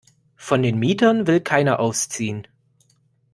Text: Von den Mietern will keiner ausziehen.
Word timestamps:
Von 0.37 0.63
den 0.63 0.79
Mietern 0.79 1.27
will 1.27 1.41
keiner 1.41 1.79
ausziehen. 1.79 2.47